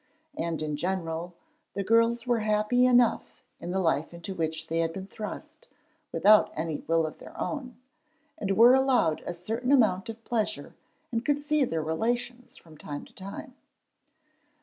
[0.35, 1.35] And in general
[1.75, 5.67] the girls were happy enough in the life into which they had been thrust
[6.11, 7.77] without any will of their own,
[8.39, 10.73] and were allowed a certain amount of pleasure
[11.11, 13.53] and could see their relations from time to time.